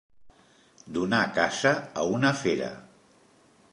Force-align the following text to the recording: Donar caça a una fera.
Donar 0.95 1.19
caça 1.37 1.73
a 2.05 2.07
una 2.15 2.33
fera. 2.41 2.71